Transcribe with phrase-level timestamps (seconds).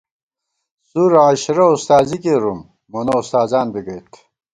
[0.89, 2.59] څُورعشَرہ اُستازی کېرُوم،
[2.91, 4.11] مونہ اُستاذان بی گئیت